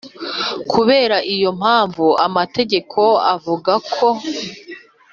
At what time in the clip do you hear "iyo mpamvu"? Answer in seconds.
1.35-2.05